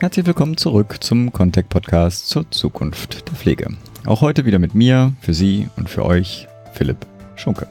[0.00, 3.68] Herzlich willkommen zurück zum Contact Podcast zur Zukunft der Pflege.
[4.06, 6.96] Auch heute wieder mit mir, für Sie und für euch, Philipp
[7.36, 7.68] Schunke.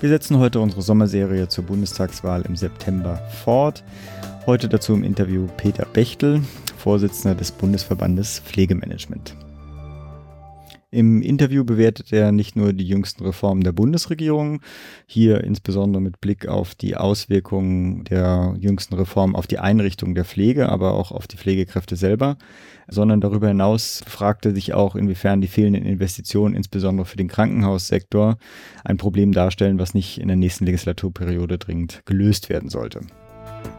[0.00, 3.84] Wir setzen heute unsere Sommerserie zur Bundestagswahl im September fort.
[4.46, 6.40] Heute dazu im Interview Peter Bechtel,
[6.78, 9.34] Vorsitzender des Bundesverbandes Pflegemanagement.
[10.96, 14.62] Im Interview bewertet er nicht nur die jüngsten Reformen der Bundesregierung,
[15.04, 20.70] hier insbesondere mit Blick auf die Auswirkungen der jüngsten Reformen auf die Einrichtung der Pflege,
[20.70, 22.38] aber auch auf die Pflegekräfte selber,
[22.88, 28.38] sondern darüber hinaus fragte sich auch, inwiefern die fehlenden Investitionen, insbesondere für den Krankenhaussektor,
[28.82, 33.00] ein Problem darstellen, was nicht in der nächsten Legislaturperiode dringend gelöst werden sollte.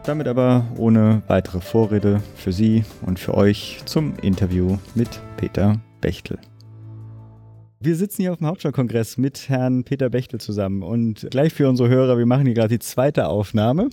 [0.04, 6.38] Damit aber ohne weitere Vorrede für Sie und für euch zum Interview mit Peter Bechtel.
[7.80, 11.88] Wir sitzen hier auf dem Hauptstadtkongress mit Herrn Peter Bechtel zusammen und gleich für unsere
[11.88, 13.88] Hörer, wir machen hier gerade die zweite Aufnahme,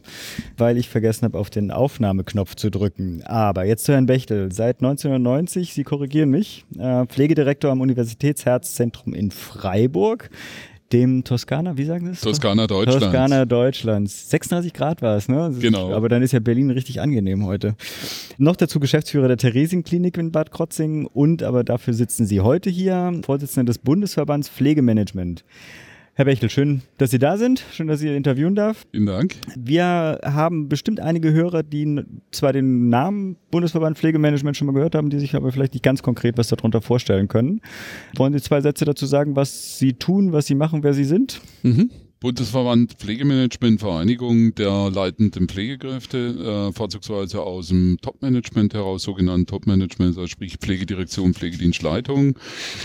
[0.57, 3.21] weil ich vergessen habe, auf den Aufnahmeknopf zu drücken.
[3.25, 4.51] Aber jetzt zu Herrn Bechtel.
[4.51, 10.31] Seit 1990, Sie korrigieren mich, äh, Pflegedirektor am Universitätsherzzentrum in Freiburg
[10.93, 12.21] dem Toskana, wie sagen Sie es?
[12.21, 13.05] Toskana Deutschlands.
[13.05, 14.29] Toskana Deutschlands.
[14.29, 15.53] 36 Grad war es, ne?
[15.59, 15.93] Genau.
[15.93, 17.75] Aber dann ist ja Berlin richtig angenehm heute.
[18.37, 23.19] Noch dazu Geschäftsführer der Theresienklinik in Bad Krotzing und aber dafür sitzen Sie heute hier,
[23.23, 25.43] Vorsitzender des Bundesverbands Pflegemanagement.
[26.17, 27.61] Herr Bechtel, schön, dass Sie da sind.
[27.73, 28.85] Schön, dass ich Sie interviewen darf.
[28.89, 29.35] Vielen Dank.
[29.57, 35.09] Wir haben bestimmt einige Hörer, die zwar den Namen Bundesverband Pflegemanagement schon mal gehört haben,
[35.09, 37.59] die sich aber vielleicht nicht ganz konkret was darunter vorstellen können.
[38.15, 41.41] Wollen Sie zwei Sätze dazu sagen, was Sie tun, was Sie machen, wer Sie sind?
[41.63, 41.91] Mhm.
[42.25, 50.25] Bundesverband Pflegemanagement, Vereinigung der leitenden Pflegekräfte, äh, vorzugsweise aus dem Topmanagement heraus, sogenannten Topmanagement, also
[50.25, 52.39] sprich Pflegedirektion, Pflegedienstleitung,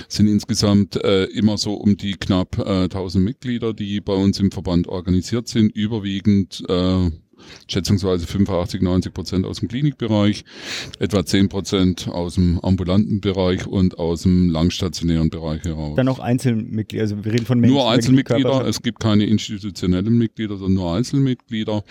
[0.09, 4.51] sind insgesamt äh, immer so um die knapp äh, 1000 Mitglieder, die bei uns im
[4.51, 7.11] Verband organisiert sind, überwiegend äh,
[7.69, 10.45] schätzungsweise 85, 90 Prozent aus dem Klinikbereich,
[10.99, 15.97] etwa 10 Prozent aus dem ambulanten Bereich und aus dem langstationären Bereich heraus.
[15.97, 17.75] Dann auch Einzelmitglieder, also wir reden von Menschen.
[17.75, 21.85] Nur Einzelmitglieder, es gibt keine institutionellen Mitglieder, sondern nur Einzelmitglieder.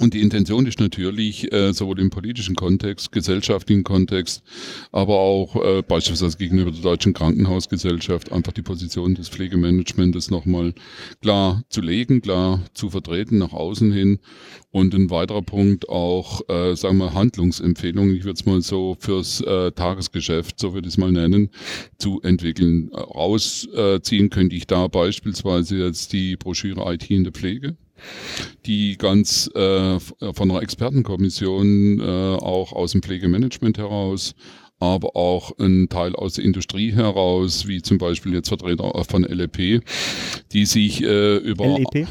[0.00, 4.42] Und die Intention ist natürlich, äh, sowohl im politischen Kontext, gesellschaftlichen Kontext,
[4.90, 10.72] aber auch äh, beispielsweise gegenüber der Deutschen Krankenhausgesellschaft einfach die Position des Pflegemanagements nochmal
[11.20, 14.18] klar zu legen, klar zu vertreten nach außen hin.
[14.70, 19.42] Und ein weiterer Punkt auch, äh, sagen wir, Handlungsempfehlungen, ich würde es mal so fürs
[19.42, 21.50] äh, Tagesgeschäft, so würde ich es mal nennen,
[21.98, 22.90] zu entwickeln.
[22.94, 27.76] Rausziehen könnte ich da beispielsweise jetzt die Broschüre IT in der Pflege
[28.66, 34.34] die ganz äh, von einer Expertenkommission äh, auch aus dem Pflegemanagement heraus
[34.82, 39.80] aber auch ein Teil aus der Industrie heraus, wie zum Beispiel jetzt Vertreter von LEP,
[40.52, 42.08] die sich äh, über LEP,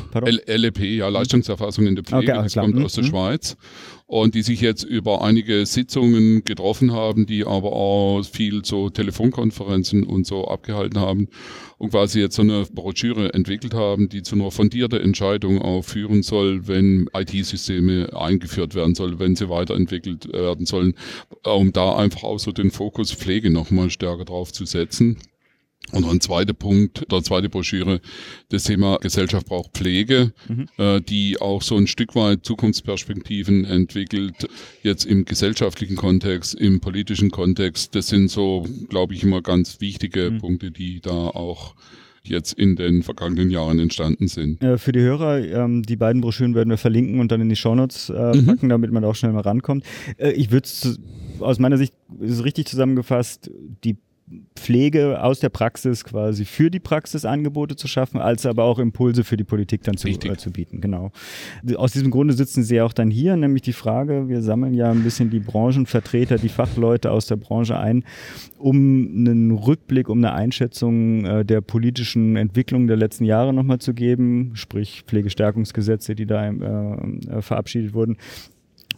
[0.48, 2.86] LEP, ja, Leistungserfassung in der Pflege, okay, das kommt mhm.
[2.86, 3.08] aus der mhm.
[3.10, 3.58] Schweiz,
[4.12, 10.04] und die sich jetzt über einige Sitzungen getroffen haben, die aber auch viel so Telefonkonferenzen
[10.04, 11.30] und so abgehalten haben
[11.78, 16.24] und quasi jetzt so eine Broschüre entwickelt haben, die zu einer fundierten Entscheidung auch führen
[16.24, 20.96] soll, wenn IT-Systeme eingeführt werden sollen, wenn sie weiterentwickelt werden sollen,
[21.46, 25.20] um da einfach auch so den Fokus Pflege nochmal stärker drauf zu setzen.
[25.92, 28.00] Und ein zweiter Punkt, der zweite Broschüre,
[28.50, 30.68] das Thema Gesellschaft braucht Pflege, mhm.
[30.78, 34.48] äh, die auch so ein Stück weit Zukunftsperspektiven entwickelt,
[34.84, 37.94] jetzt im gesellschaftlichen Kontext, im politischen Kontext.
[37.96, 40.38] Das sind so, glaube ich, immer ganz wichtige mhm.
[40.38, 41.76] Punkte, die da auch
[42.24, 44.64] jetzt in den vergangenen Jahren entstanden sind.
[44.64, 47.56] Äh, für die Hörer, ähm, die beiden Broschüren werden wir verlinken und dann in die
[47.56, 48.46] Shownotes äh, mhm.
[48.46, 49.84] packen, damit man auch schnell mal rankommt.
[50.18, 51.00] Äh, ich würde es
[51.40, 53.50] aus meiner Sicht ist es richtig zusammengefasst,
[53.84, 53.98] die
[54.56, 59.24] Pflege aus der Praxis quasi für die Praxis Angebote zu schaffen, als aber auch Impulse
[59.24, 60.82] für die Politik dann zu, äh, zu bieten.
[60.82, 61.12] Genau.
[61.76, 65.04] Aus diesem Grunde sitzen Sie auch dann hier, nämlich die Frage, wir sammeln ja ein
[65.04, 68.04] bisschen die Branchenvertreter, die Fachleute aus der Branche ein,
[68.58, 73.94] um einen Rückblick, um eine Einschätzung äh, der politischen Entwicklung der letzten Jahre nochmal zu
[73.94, 78.18] geben, sprich Pflegestärkungsgesetze, die da äh, äh verabschiedet wurden,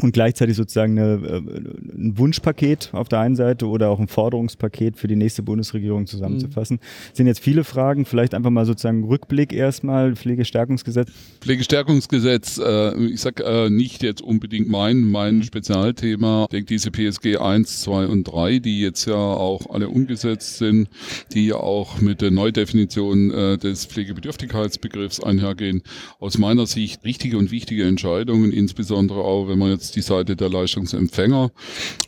[0.01, 4.97] und gleichzeitig sozusagen eine, äh, ein Wunschpaket auf der einen Seite oder auch ein Forderungspaket
[4.97, 6.77] für die nächste Bundesregierung zusammenzufassen.
[6.77, 7.15] Mhm.
[7.15, 11.09] Sind jetzt viele Fragen, vielleicht einfach mal sozusagen Rückblick erstmal, Pflegestärkungsgesetz.
[11.41, 15.43] Pflegestärkungsgesetz, äh, ich sag äh, nicht jetzt unbedingt mein, mein mhm.
[15.43, 16.43] Spezialthema.
[16.45, 20.89] Ich denke, diese PSG 1, 2 und 3, die jetzt ja auch alle umgesetzt sind,
[21.33, 25.83] die ja auch mit der Neudefinition äh, des Pflegebedürftigkeitsbegriffs einhergehen,
[26.19, 30.35] aus meiner Sicht richtige und wichtige Entscheidungen, insbesondere auch, wenn man jetzt jetzt die Seite
[30.35, 31.51] der Leistungsempfänger,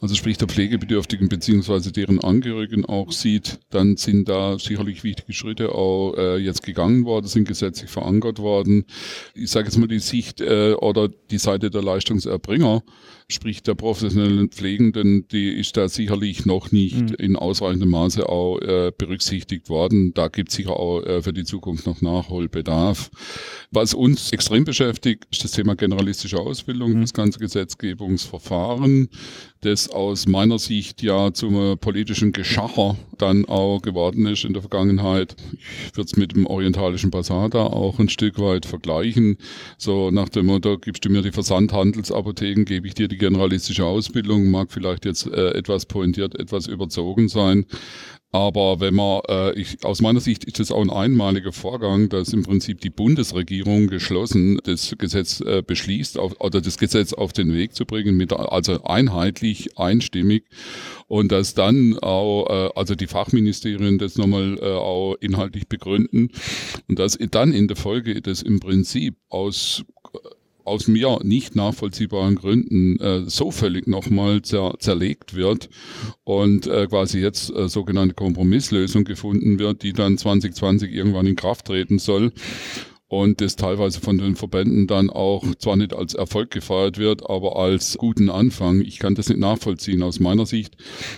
[0.01, 5.75] also sprich der Pflegebedürftigen beziehungsweise deren Angehörigen auch sieht, dann sind da sicherlich wichtige Schritte
[5.75, 8.86] auch äh, jetzt gegangen worden, sind gesetzlich verankert worden.
[9.33, 12.81] Ich sage jetzt mal die Sicht äh, oder die Seite der Leistungserbringer,
[13.27, 17.16] sprich der professionellen Pflegenden, die ist da sicherlich noch nicht mhm.
[17.18, 20.13] in ausreichendem Maße auch äh, berücksichtigt worden.
[20.13, 23.10] Da gibt es sicher auch äh, für die Zukunft noch Nachholbedarf.
[23.71, 27.01] Was uns extrem beschäftigt, ist das Thema generalistische Ausbildung, mhm.
[27.01, 29.09] das ganze Gesetzgebungsverfahren,
[29.65, 35.35] das aus meiner Sicht ja zum politischen Geschacher dann auch geworden ist in der Vergangenheit.
[35.89, 39.38] Ich würde es mit dem orientalischen Basar da auch ein Stück weit vergleichen.
[39.77, 44.50] So nach dem Motto, gibst du mir die Versandhandelsapotheken, gebe ich dir die generalistische Ausbildung,
[44.50, 47.65] mag vielleicht jetzt äh, etwas pointiert, etwas überzogen sein.
[48.35, 52.33] Aber wenn man, äh, ich, aus meiner Sicht ist das auch ein einmaliger Vorgang, dass
[52.33, 57.53] im Prinzip die Bundesregierung geschlossen das Gesetz äh, beschließt auf, oder das Gesetz auf den
[57.53, 60.46] Weg zu bringen, mit, also einheitlich, einstimmig.
[61.07, 66.30] Und dass dann auch, äh, also die Fachministerien das nochmal äh, auch inhaltlich begründen.
[66.88, 69.86] Und dass dann in der Folge das im Prinzip aus
[70.66, 75.69] aus mir nicht nachvollziehbaren Gründen äh, so völlig nochmal zer zerlegt wird
[76.24, 81.66] und äh, quasi jetzt äh, sogenannte Kompromisslösung gefunden wird, die dann 2020 irgendwann in Kraft
[81.68, 82.31] treten soll
[83.07, 87.56] und das teilweise von den Verbänden dann auch zwar nicht als Erfolg gefeiert wird, aber
[87.56, 88.81] als guten Anfang.
[88.81, 90.02] Ich kann das nicht nachvollziehen.
[90.02, 90.75] Aus meiner Sicht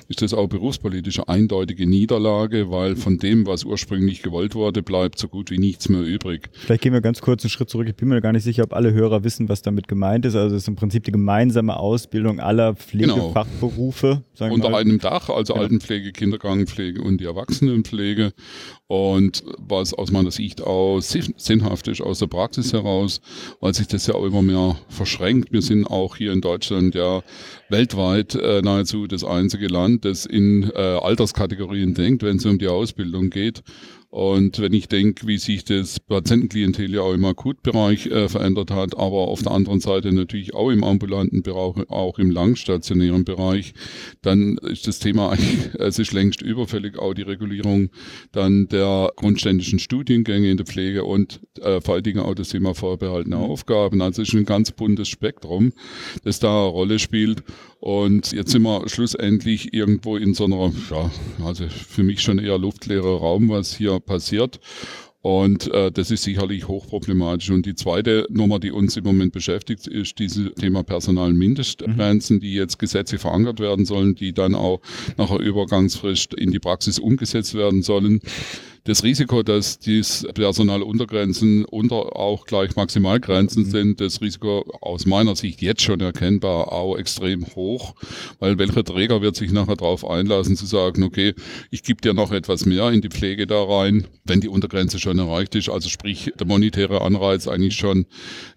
[0.10, 5.30] ist das auch berufspolitische eindeutige Niederlage, weil von dem, was ursprünglich gewollt wurde, bleibt so
[5.30, 6.50] gut wie nichts mehr übrig.
[6.52, 7.88] Vielleicht gehen wir ganz kurz einen Schritt zurück.
[7.88, 10.36] Ich bin mir gar nicht sicher, ob alle Hörer wissen, was damit gemeint ist.
[10.36, 14.24] Also es ist im Prinzip die gemeinsame Ausbildung aller Pflegefachberufe.
[14.38, 14.54] Genau.
[14.54, 15.64] Unter einem Dach, also genau.
[15.64, 18.34] Altenpflege, Kindergartenpflege und die Erwachsenenpflege.
[18.88, 23.22] Und was aus meiner Sicht auch sinnhaft ist aus der Praxis heraus,
[23.60, 25.52] weil sich das ja auch immer mehr verschränkt.
[25.52, 27.22] Wir sind auch hier in Deutschland ja
[27.70, 32.68] weltweit äh, nahezu das einzige Land, das in äh, Alterskategorien denkt, wenn es um die
[32.68, 33.62] Ausbildung geht.
[34.10, 38.96] Und wenn ich denke, wie sich das Patientenklientel ja auch im Akutbereich äh, verändert hat,
[38.96, 43.74] aber auf der anderen Seite natürlich auch im ambulanten Bereich, auch im langstationären Bereich,
[44.22, 47.90] dann ist das Thema eigentlich, es ist längst überfällig, auch die Regulierung
[48.32, 52.74] dann der grundständischen Studiengänge in der Pflege und äh, vor allen Dingen auch das Thema
[52.76, 53.44] vorbehaltene mhm.
[53.44, 54.02] Aufgaben.
[54.02, 55.74] Also es ist ein ganz buntes Spektrum,
[56.24, 57.44] das da eine Rolle spielt.
[57.88, 61.10] Und jetzt sind wir schlussendlich irgendwo in so einer, ja,
[61.46, 64.60] also für mich schon eher luftleerer Raum, was hier passiert.
[65.22, 67.50] Und äh, das ist sicherlich hochproblematisch.
[67.50, 72.42] Und die zweite Nummer, die uns im Moment beschäftigt, ist dieses Thema Personalmindestgrenzen, mhm.
[72.42, 74.82] die jetzt gesetzlich verankert werden sollen, die dann auch
[75.16, 78.20] nach einer Übergangsfrist in die Praxis umgesetzt werden sollen
[78.88, 83.70] das Risiko, dass dies Personaluntergrenzen unter auch gleich Maximalgrenzen mhm.
[83.70, 87.96] sind, das Risiko aus meiner Sicht jetzt schon erkennbar auch extrem hoch,
[88.40, 91.34] weil welcher Träger wird sich nachher darauf einlassen zu sagen, okay,
[91.70, 95.20] ich gebe dir noch etwas mehr in die Pflege da rein, wenn die Untergrenze schon
[95.20, 98.06] erreicht ist, also sprich der monetäre Anreiz eigentlich schon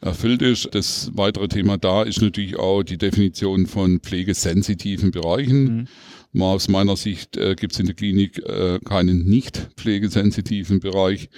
[0.00, 0.68] erfüllt ist.
[0.72, 5.64] Das weitere Thema da ist natürlich auch die Definition von pflegesensitiven Bereichen.
[5.64, 5.88] Mhm.
[6.32, 11.28] Mal aus meiner Sicht äh, gibt es in der Klinik äh, keinen nicht pflegesensitiven Bereich.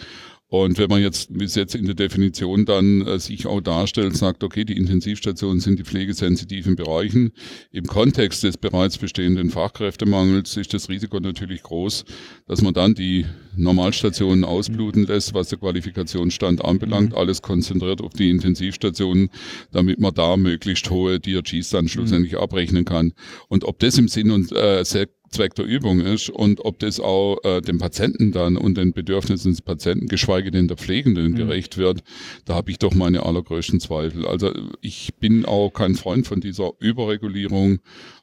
[0.53, 4.15] Und wenn man jetzt, wie es jetzt in der Definition dann äh, sich auch darstellt,
[4.15, 7.33] sagt, okay, die Intensivstationen sind die pflegesensitiven Bereichen.
[7.71, 12.05] Im Kontext des bereits bestehenden Fachkräftemangels ist das Risiko natürlich groß,
[12.47, 13.25] dass man dann die
[13.57, 17.17] Normalstationen ausbluten lässt, was der Qualifikationsstand anbelangt, mhm.
[17.17, 19.31] alles konzentriert auf die Intensivstationen,
[19.71, 22.41] damit man da möglichst hohe DRGs dann schlussendlich mhm.
[22.41, 23.15] abrechnen kann.
[23.49, 24.85] Und ob das im Sinn und äh,
[25.33, 29.53] Zweck der Übung ist und ob das auch äh, dem Patienten dann und den Bedürfnissen
[29.53, 31.37] des Patienten, geschweige denn der Pflegenden, mhm.
[31.37, 32.03] gerecht wird,
[32.45, 34.27] da habe ich doch meine allergrößten Zweifel.
[34.27, 37.81] Also ich bin auch kein Freund von dieser Überregulierung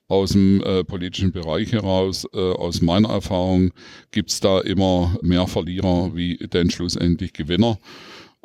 [0.07, 2.27] aus dem äh, politischen Bereich heraus.
[2.33, 3.71] Äh, aus meiner Erfahrung
[4.11, 7.77] gibt's da immer mehr Verlierer wie denn schlussendlich Gewinner.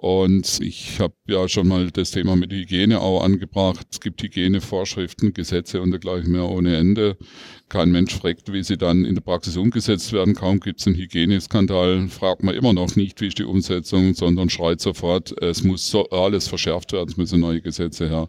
[0.04, 3.86] Und ich habe ja schon mal das Thema mit Hygiene auch angebracht.
[3.90, 7.16] Es gibt Hygienevorschriften, Gesetze und dergleichen mehr ohne Ende.
[7.70, 10.34] Kein Mensch fragt, wie sie dann in der Praxis umgesetzt werden.
[10.34, 14.50] Kaum gibt es einen Hygieneskandal, fragt man immer noch nicht, wie ist die Umsetzung, sondern
[14.50, 18.28] schreit sofort, es muss so alles verschärft werden, es müssen neue Gesetze her.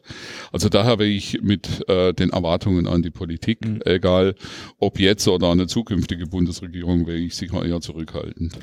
[0.53, 3.81] Also daher wäre ich mit äh, den Erwartungen an die Politik, mhm.
[3.83, 4.35] egal
[4.79, 8.57] ob jetzt oder eine zukünftige Bundesregierung, wäre ich sicher eher zurückhaltend.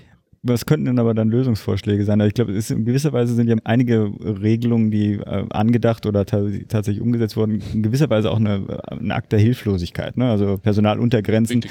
[0.44, 2.20] Was könnten denn aber dann Lösungsvorschläge sein?
[2.20, 7.00] Also ich glaube, in gewisser Weise sind ja einige Regelungen, die äh, angedacht oder tatsächlich
[7.00, 10.16] umgesetzt wurden, in gewisser Weise auch eine, ein Akt der Hilflosigkeit.
[10.16, 10.28] Ne?
[10.28, 11.64] Also Personaluntergrenzen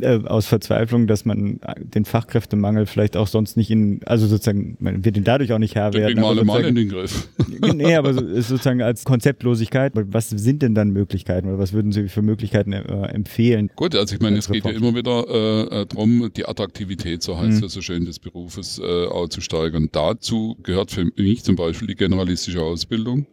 [0.00, 5.04] äh, aus Verzweiflung, dass man den Fachkräftemangel vielleicht auch sonst nicht in, also sozusagen, man
[5.04, 6.16] wird ihn dadurch auch nicht Herr werden.
[6.16, 7.28] Wir alle mal in den Griff.
[7.74, 9.92] nee, aber so, sozusagen als Konzeptlosigkeit.
[9.94, 13.70] Was sind denn dann Möglichkeiten oder was würden Sie für Möglichkeiten äh, empfehlen?
[13.76, 17.38] Gut, also ich meine, es geht ja immer wieder äh, äh darum, die Attraktivität, so
[17.38, 17.66] heißt mhm.
[17.66, 19.88] es so schön, des Berufes äh, auch zu steigern.
[19.92, 23.26] Dazu gehört für mich zum Beispiel die generalistische Ausbildung.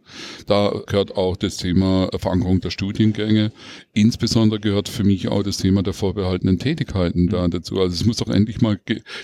[0.46, 3.52] Da gehört auch das Thema Verankerung der Studiengänge.
[3.92, 7.80] Insbesondere gehört für mich auch das Thema der vorbehaltenen Tätigkeiten da dazu.
[7.80, 8.78] Also es muss doch endlich mal,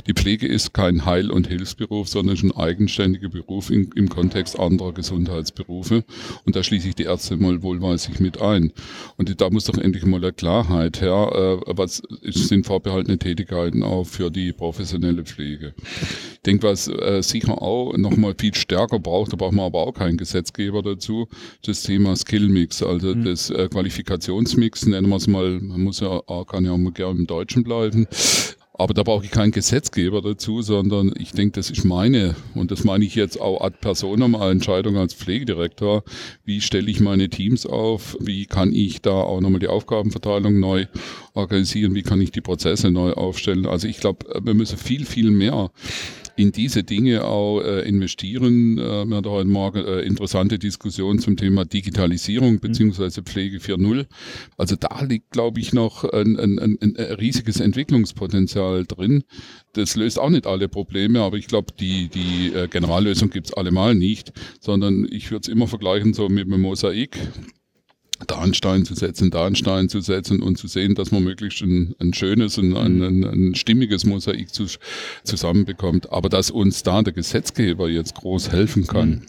[0.06, 4.92] die Pflege ist kein Heil- und Hilfsberuf, sondern schon eigenständiger Beruf in, im Kontext anderer
[4.92, 6.04] Gesundheitsberufe.
[6.44, 8.72] Und da schließe ich die Ärzte mal wohlweislich mit ein.
[9.16, 14.04] Und da muss doch endlich mal eine Klarheit her, äh, was sind vorbehaltene Tätigkeiten auch
[14.04, 15.49] für die professionelle Pflege.
[15.54, 19.92] Ich denke, was äh, sicher auch nochmal viel stärker braucht, da braucht man aber auch
[19.92, 21.28] keinen Gesetzgeber dazu,
[21.64, 23.24] das Thema Skillmix, also mhm.
[23.24, 27.20] das äh, Qualifikationsmix, nennen wir es mal, man muss ja, kann ja auch mal gerne
[27.20, 28.06] im Deutschen bleiben,
[28.80, 32.82] aber da brauche ich keinen Gesetzgeber dazu, sondern ich denke, das ist meine, und das
[32.82, 36.02] meine ich jetzt auch ad personam, eine Entscheidung als Pflegedirektor.
[36.46, 38.16] Wie stelle ich meine Teams auf?
[38.20, 40.86] Wie kann ich da auch nochmal die Aufgabenverteilung neu
[41.40, 41.94] organisieren?
[41.94, 43.66] Wie kann ich die Prozesse neu aufstellen?
[43.66, 45.70] Also ich glaube, wir müssen viel, viel mehr
[46.40, 48.78] in diese Dinge auch äh, investieren.
[48.78, 52.60] Äh, wir hatten heute Morgen äh, interessante Diskussion zum Thema Digitalisierung mhm.
[52.60, 54.06] beziehungsweise Pflege 4.0.
[54.56, 59.24] Also da liegt, glaube ich, noch ein, ein, ein, ein riesiges Entwicklungspotenzial drin.
[59.74, 63.94] Das löst auch nicht alle Probleme, aber ich glaube, die, die äh, Generallösung gibt's allemal
[63.94, 67.18] nicht, sondern ich würde es immer vergleichen so mit einem Mosaik
[68.26, 71.24] da einen Stein zu setzen, da einen Stein zu setzen und zu sehen, dass man
[71.24, 74.66] möglichst ein, ein schönes, ein, ein, ein, ein stimmiges Mosaik zu,
[75.24, 76.12] zusammenbekommt.
[76.12, 79.26] Aber dass uns da der Gesetzgeber jetzt groß helfen kann, mhm.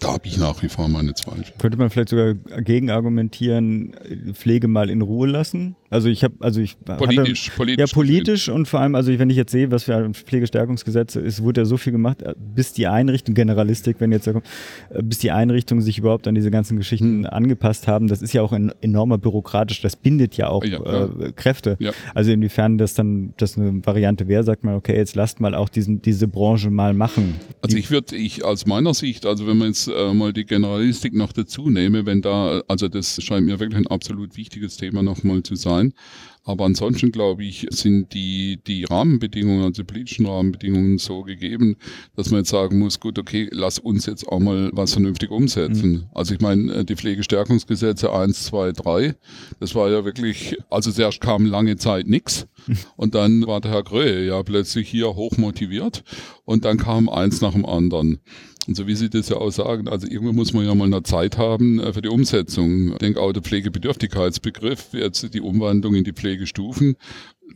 [0.00, 1.44] Da habe ich nach wie vor meine Zweifel.
[1.58, 3.94] Könnte man vielleicht sogar gegen argumentieren,
[4.32, 5.76] Pflege mal in Ruhe lassen?
[5.90, 9.30] Also ich habe, also ich politisch, hatte, politisch, ja politisch und vor allem, also wenn
[9.30, 12.24] ich jetzt sehe, was für ein Pflegestärkungsgesetz ist, wurde ja so viel gemacht,
[12.54, 14.46] bis die Einrichtung Generalistik, wenn jetzt da kommt,
[15.02, 17.26] bis die Einrichtungen sich überhaupt an diese ganzen Geschichten mhm.
[17.26, 18.08] angepasst haben.
[18.08, 19.80] Das ist ja auch ein enormer bürokratisch.
[19.80, 21.76] Das bindet ja auch ja, äh, Kräfte.
[21.78, 21.92] Ja.
[22.14, 25.68] Also inwiefern das dann das eine Variante wäre, sagt man, okay, jetzt lasst mal auch
[25.68, 27.36] diesen diese Branche mal machen.
[27.62, 31.12] Also ich würde, ich aus meiner Sicht, also wenn man jetzt äh, mal die Generalistik
[31.12, 35.42] noch dazu nehme, wenn da, also das scheint mir wirklich ein absolut wichtiges Thema nochmal
[35.42, 35.92] zu sein.
[36.46, 41.76] Aber ansonsten glaube ich, sind die, die Rahmenbedingungen, also die politischen Rahmenbedingungen so gegeben,
[42.14, 45.90] dass man jetzt sagen muss, gut, okay, lass uns jetzt auch mal was vernünftig umsetzen.
[45.90, 46.04] Mhm.
[46.14, 49.16] Also ich meine, äh, die Pflegestärkungsgesetze 1, 2, 3,
[49.58, 52.46] das war ja wirklich, also zuerst kam lange Zeit nichts
[52.96, 56.04] und dann war der Herr Gröhe ja plötzlich hier hochmotiviert
[56.44, 58.20] und dann kam eins nach dem anderen.
[58.66, 61.02] Und so wie Sie das ja auch sagen, also irgendwo muss man ja mal eine
[61.04, 62.92] Zeit haben äh, für die Umsetzung.
[62.92, 66.96] Ich denke auch der Pflegebedürftigkeitsbegriff, jetzt die Umwandlung in die Pflegestufen,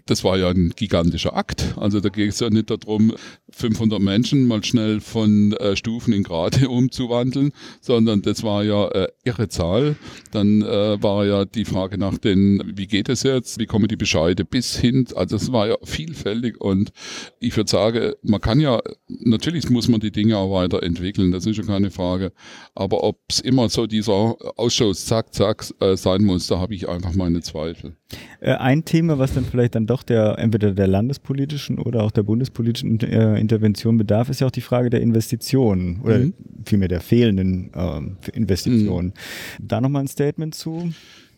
[0.06, 1.74] das war ja ein gigantischer Akt.
[1.76, 3.14] Also da geht es ja nicht darum,
[3.52, 9.08] 500 Menschen mal schnell von äh, Stufen in Grade umzuwandeln, sondern das war ja äh,
[9.24, 9.96] irre Zahl.
[10.32, 13.96] Dann äh, war ja die Frage nach den, wie geht es jetzt, wie kommen die
[13.96, 16.92] Bescheide bis hin, also es war ja vielfältig und
[17.38, 21.56] ich würde sagen, man kann ja, natürlich muss man die Dinge auch weiterentwickeln, das ist
[21.56, 22.32] ja keine Frage,
[22.74, 26.88] aber ob es immer so dieser Ausschuss zack, zack äh, sein muss, da habe ich
[26.88, 27.96] einfach meine Zweifel.
[28.40, 32.22] Äh, ein Thema, was dann vielleicht dann doch der entweder der landespolitischen oder auch der
[32.22, 36.34] bundespolitischen äh, Intervention bedarf, ist ja auch die Frage der Investitionen oder mhm.
[36.64, 39.08] vielmehr der fehlenden äh, Investitionen.
[39.08, 39.66] Mhm.
[39.66, 40.92] Da nochmal ein Statement zu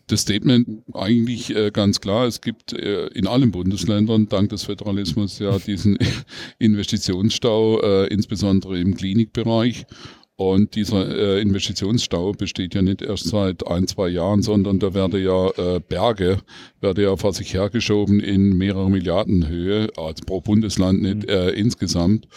[0.07, 2.27] das Statement eigentlich äh, ganz klar.
[2.27, 5.97] Es gibt äh, in allen Bundesländern dank des Föderalismus ja diesen
[6.59, 9.85] Investitionsstau, äh, insbesondere im Klinikbereich.
[10.35, 15.23] Und dieser äh, Investitionsstau besteht ja nicht erst seit ein, zwei Jahren, sondern da werden
[15.23, 16.39] ja äh, Berge,
[16.81, 21.29] werden ja vor sich hergeschoben in mehrere Milliarden Höhe, also pro Bundesland nicht mhm.
[21.29, 22.27] äh, insgesamt.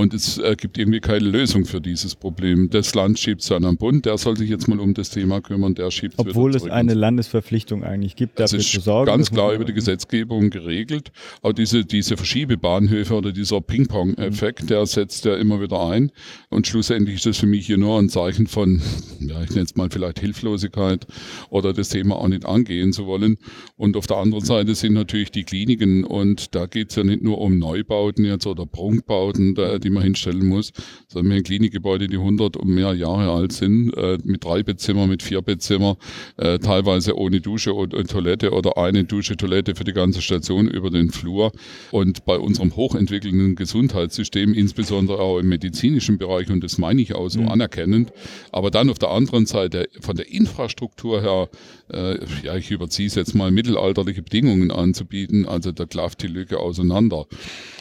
[0.00, 2.70] Und es äh, gibt irgendwie keine Lösung für dieses Problem.
[2.70, 5.42] Das Land schiebt es dann am Bund, der soll sich jetzt mal um das Thema
[5.42, 9.10] kümmern, der schiebt es Obwohl es eine Landesverpflichtung eigentlich gibt, dafür zu sorgen.
[9.10, 11.12] Ganz klar über die Gesetzgebung geregelt.
[11.42, 14.66] Aber diese, diese Verschiebebahnhöfe oder dieser Ping-Pong-Effekt, mhm.
[14.68, 16.12] der setzt ja immer wieder ein.
[16.48, 18.80] Und schlussendlich ist das für mich hier nur ein Zeichen von,
[19.20, 21.06] ja, ich nenne es mal vielleicht Hilflosigkeit
[21.50, 23.36] oder das Thema auch nicht angehen zu wollen.
[23.76, 27.22] Und auf der anderen Seite sind natürlich die Kliniken und da geht es ja nicht
[27.22, 30.72] nur um Neubauten jetzt oder Prunkbauten, da, die die man hinstellen muss,
[31.08, 35.06] sondern wir haben Klinikgebäude, die 100 und mehr Jahre alt sind, äh, mit drei Bettzimmer,
[35.06, 35.96] mit vier Bettzimmer,
[36.36, 40.68] äh, teilweise ohne Dusche und, und, Toilette oder eine Dusche, Toilette für die ganze Station
[40.68, 41.52] über den Flur.
[41.90, 47.28] Und bei unserem hochentwickelnden Gesundheitssystem, insbesondere auch im medizinischen Bereich, und das meine ich auch
[47.28, 47.48] so mhm.
[47.48, 48.12] anerkennend,
[48.52, 51.48] aber dann auf der anderen Seite von der Infrastruktur her,
[51.92, 56.58] äh, ja, ich überziehe es jetzt mal, mittelalterliche Bedingungen anzubieten, also da klafft die Lücke
[56.58, 57.26] auseinander.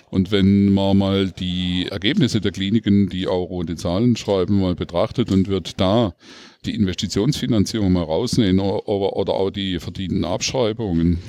[0.10, 5.32] Und wenn man mal die Ergebnisse der Kliniken, die auch rote Zahlen schreiben, mal betrachtet
[5.32, 6.14] und wird da
[6.66, 11.20] die Investitionsfinanzierung mal rausnehmen oder, oder auch die verdienten Abschreibungen,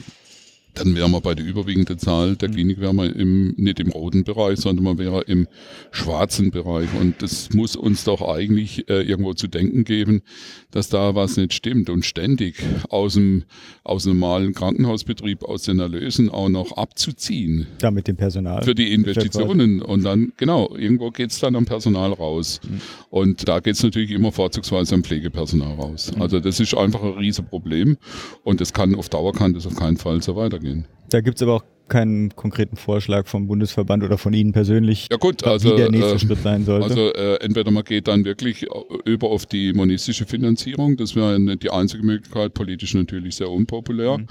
[0.75, 2.55] dann wären wir bei der überwiegenden Zahl der mhm.
[2.55, 5.49] Klinik wären wir im, nicht im roten Bereich, sondern man wäre im
[5.91, 6.89] schwarzen Bereich.
[7.01, 10.23] Und das muss uns doch eigentlich äh, irgendwo zu denken geben,
[10.71, 11.91] dass da was nicht stimmt.
[11.91, 12.57] Und ständig
[12.89, 13.45] aus dem,
[13.85, 17.67] aus dem normalen Krankenhausbetrieb, aus den Erlösen auch noch abzuziehen.
[17.83, 18.63] Ja, mit dem Personal.
[18.63, 19.83] Für die Investitionen.
[19.83, 22.61] Und dann, genau, irgendwo geht's dann am Personal raus.
[22.63, 22.81] Mhm.
[23.11, 26.13] Und da geht's natürlich immer vorzugsweise am Pflegepersonal raus.
[26.15, 26.23] Mhm.
[26.23, 27.97] Also das ist einfach ein Riesenproblem.
[28.45, 30.87] Und das kann auf Dauer kann das auf keinen Fall so weitergehen weitergehen.
[31.09, 35.19] Da gibt es aber auch keinen konkreten Vorschlag vom Bundesverband oder von Ihnen persönlich, ja
[35.19, 36.87] gut, also, wie der nächste äh, Schritt sein sollte?
[36.87, 38.67] Also äh, entweder man geht dann wirklich
[39.05, 44.19] über auf die monistische Finanzierung, das wäre die einzige Möglichkeit, politisch natürlich sehr unpopulär.
[44.19, 44.27] Mhm.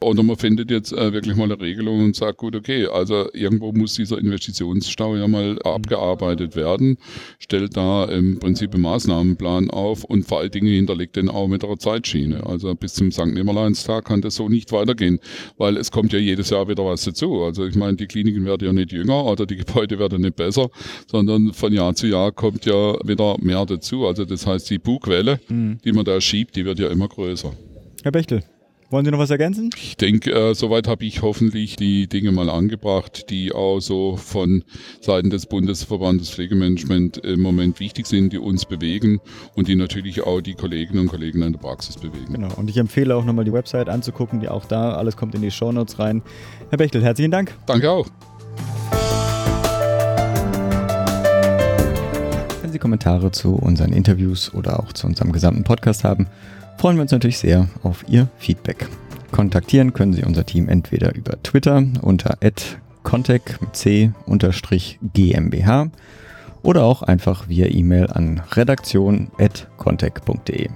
[0.00, 3.72] Oder man findet jetzt äh, wirklich mal eine Regelung und sagt, gut, okay, also irgendwo
[3.72, 5.58] muss dieser Investitionsstau ja mal mhm.
[5.58, 6.96] abgearbeitet werden,
[7.38, 11.64] stellt da im Prinzip einen Maßnahmenplan auf und vor allen Dingen hinterlegt den auch mit
[11.64, 12.46] einer Zeitschiene.
[12.46, 13.26] Also bis zum St.
[13.26, 15.18] Nimmerleinstag kann das so nicht weitergehen,
[15.58, 17.42] weil es kommt ja jedes Jahr wieder was was dazu.
[17.42, 20.68] Also ich meine, die Kliniken werden ja nicht jünger oder die Gebäude werden nicht besser,
[21.10, 24.06] sondern von Jahr zu Jahr kommt ja wieder mehr dazu.
[24.06, 25.78] Also das heißt, die Bugwelle, mhm.
[25.84, 27.52] die man da schiebt, die wird ja immer größer.
[28.02, 28.42] Herr Bechtel,
[28.90, 29.70] wollen Sie noch was ergänzen?
[29.76, 34.64] Ich denke, äh, soweit habe ich hoffentlich die Dinge mal angebracht, die auch so von
[35.00, 39.20] Seiten des Bundesverbandes Pflegemanagement im Moment wichtig sind, die uns bewegen
[39.54, 42.34] und die natürlich auch die Kolleginnen und Kollegen in der Praxis bewegen.
[42.34, 42.52] Genau.
[42.56, 45.50] Und ich empfehle auch nochmal die Website anzugucken, die auch da, alles kommt in die
[45.50, 46.22] Shownotes rein.
[46.70, 47.56] Herr Bechtel, herzlichen Dank.
[47.66, 48.08] Danke auch.
[52.60, 56.26] Wenn Sie Kommentare zu unseren Interviews oder auch zu unserem gesamten Podcast haben,
[56.80, 58.88] freuen wir uns natürlich sehr auf Ihr Feedback.
[59.32, 62.38] Kontaktieren können Sie unser Team entweder über Twitter unter
[63.02, 64.12] contact mit c
[65.02, 65.90] GmbH
[66.62, 70.70] oder auch einfach via E-Mail an redaktion.contact.de.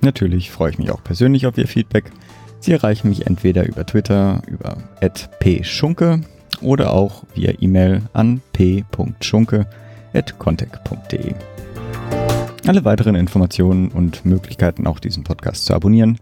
[0.00, 2.10] Natürlich freue ich mich auch persönlich auf Ihr Feedback.
[2.58, 4.78] Sie erreichen mich entweder über Twitter über
[5.38, 6.22] @pschunke
[6.60, 11.34] oder auch via E-Mail an p.schunke@contact.de.
[12.66, 16.18] Alle weiteren Informationen und Möglichkeiten, auch diesen Podcast zu abonnieren,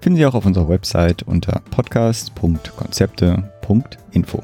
[0.00, 4.42] finden Sie auch auf unserer Website unter podcast.konzepte.info.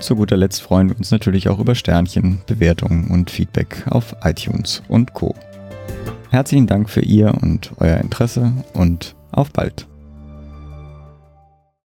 [0.00, 4.80] Zu guter Letzt freuen wir uns natürlich auch über Sternchen, Bewertungen und Feedback auf iTunes
[4.88, 5.34] und Co.
[6.30, 9.88] Herzlichen Dank für Ihr und euer Interesse und auf bald.